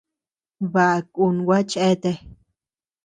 [0.73, 2.15] Baʼa kun gua cheatea.